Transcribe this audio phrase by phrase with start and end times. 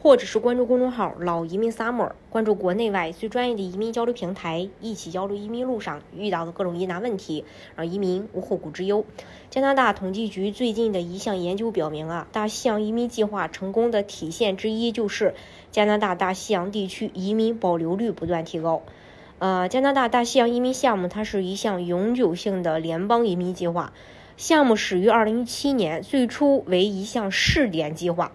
[0.00, 7.44] 或者是关注公众号“老移民 summer”，关注国内外最专业的移民交流平台，一起交流移民路上遇到的各种疑难问题，
[7.74, 9.04] 让移民无后顾之忧。
[9.50, 15.34] 加拿大统计局最近的一项研究表明啊，大西洋移民计划成功的体现之一就是
[15.72, 18.82] 加拿大大西洋地区移民保留率不断提高。
[19.40, 23.92] 呃，加拿大大西洋移民项目它是一项永久性的联邦移民计划，
[24.36, 28.30] 项目始于2017年，最初为一项试点计划。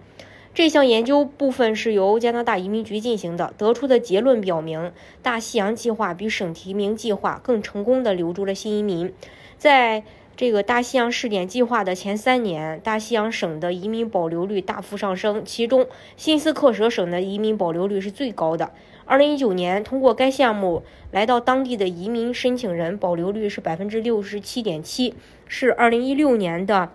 [0.54, 4.92] 这项研究部分是由加拿大移民局进行的，得出的结论表明，
[5.24, 9.12] 大西洋计划比省提名计划更成功地留住了新移民。
[9.58, 10.04] 在
[10.38, 18.72] 这个大西洋试点计划的前三年，大西洋省的移民保留率大幅上升，其中新斯克舍省的移民保留率是最高的。
[19.06, 25.16] 二零一九年，通过该项目来到当地的移民申请人保留率是百分之六十七点七，
[25.48, 26.92] 是二零一六年的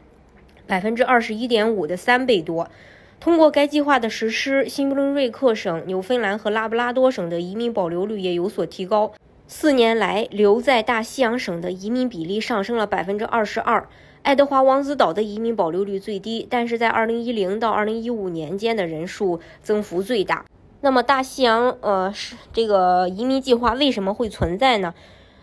[0.68, 2.68] 百分之二十一点五的三倍多。
[3.20, 9.12] 通过该计划的实施，新不伦瑞克省、纽芬兰和拉布拉多省的移民保留率也有所提高。
[9.48, 13.88] 四年来，留在大西洋省的移民比例上升了百分之二十二。
[14.22, 20.44] 爱德华王子岛的移民保留率最低，但是在二零一零到二零一五年间的人数增幅最大。
[20.80, 24.94] 那么，大西洋呃是这个移民计划为什么会存在呢？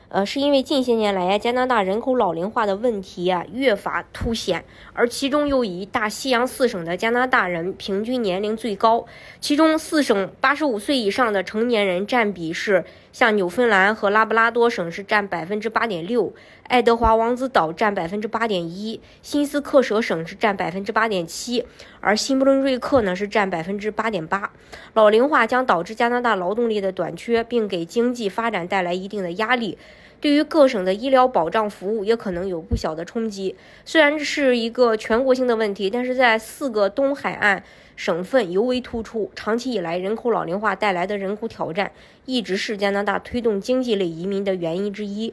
[0.10, 9.06] 呃，是因为近些年来呀，加拿大人口老龄化的问题啊越发凸显，而其中又以大西洋四省的加拿大人平均年龄最高，
[9.42, 16.32] 其中四省八十五岁以上的成年人占比是，像纽芬兰和拉布拉多省是占百分之八点六，
[16.68, 21.66] 爱德华王子岛占百分之八点一，新斯克舍省是占百分之八点七，
[22.00, 24.52] 而新不伦瑞克呢是占百分之八点八。
[24.94, 29.78] 老龄化将导致加拿大劳动力的短缺，并给经济发展带来一定的压力。
[30.26, 33.56] 对于各省的医疗保障服务也可能有不小的冲击。
[33.86, 37.64] 虽然这是一个全国性的问题，但是在四个东海岸
[37.96, 39.30] 省份尤为突出。
[39.36, 41.92] 长期以来，人口老龄化带来的人口挑战
[42.26, 45.32] 一直是加拿大推动经济类移民的原因之一。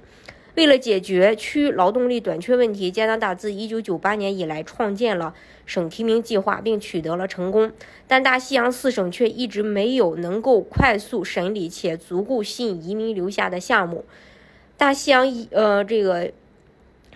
[0.56, 5.32] 为了解决区劳动力短缺问题，加拿大自1998年以来创建了
[5.64, 7.72] 省提名计划，并取得了成功。
[8.06, 14.04] 但大西洋四省却一直没有能够快速审理且足够吸引移民留下的项目。
[14.82, 16.32] 大西洋移呃这个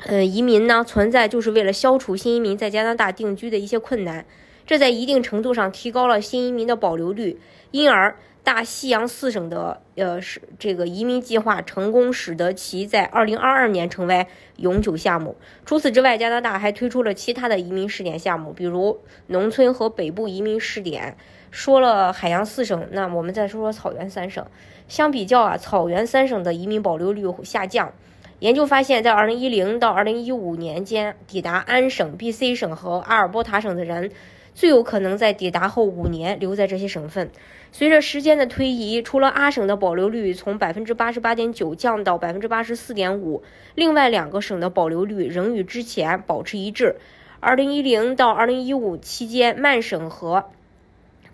[0.05, 4.25] 呃移民呢存在就是为了消除新移民在加拿大定居的一些困难，
[4.65, 7.41] 这在一定程度上提高了新移民的保留率，
[7.73, 14.29] 因而大西洋四省的呃是这个移民计划成功，使得其在二零二二年成为
[14.59, 15.35] 永久项目。
[15.65, 21.17] 除此之外，加拿大还推出了其他的移民试点项目，比如农村和北部移民试点。
[21.57, 24.45] 说了海洋四省，那我们再说说草原三省。
[24.89, 27.95] 相比较啊，草原三省的移民保留率下降。
[28.41, 34.11] 研究发现，在2010到2015年间，抵达安省、BC 省和阿尔伯塔省的人，
[34.53, 37.31] 最有可能在抵达后五年留在这些省份。
[37.73, 43.43] 随着时间的推移，除了阿省的保留率从百分之八十八点九降到百分之八十四点五，
[43.75, 46.97] 另外两个省的保留率仍与之前保持一致。
[47.41, 50.45] 2010到2015期间，曼省和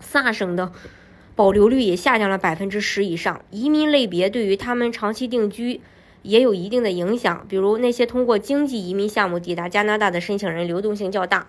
[0.03, 0.71] 萨省的。
[1.35, 3.43] 保留率也下降了百分之十以上。
[3.49, 5.81] 移民类别对于他们长期定居
[6.21, 11.47] 也有一定的影响，比如那些通过经济移民项目抵达加拿大的申请人流动性较大。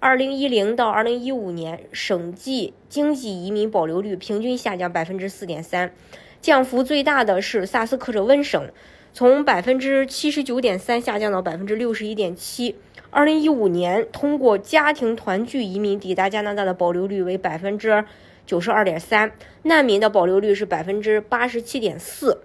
[0.00, 5.94] 二零一零到二零一五年，省际经济移民保留率平均下降百分之四点三，
[6.42, 8.72] 降幅最大的是萨斯克彻温省，
[9.12, 12.74] 从百分之七十九点三下降到百分之六十一点七。
[13.10, 18.04] 二零一五年，通过家庭团聚移民抵达加拿大的保留率为百分之。
[18.46, 19.30] 九十二点三，
[19.62, 22.40] 难民的保留率是百分之八十七点四，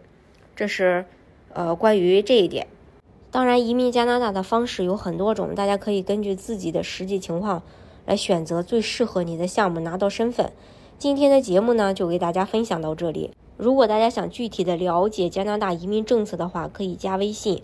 [0.56, 1.06] 这是
[1.52, 2.68] 呃关于这一点。
[3.32, 7.64] 当然，移民加拿大的方式有很多种，大家可以根据自己的实际情况
[8.06, 10.52] 来选择最适合你的项目，拿到身份。
[11.00, 13.32] 今天的节目呢，就给大家分享到这里。
[13.58, 17.64] 如果大家想具体的了解加拿大移民政策的话，可以加微信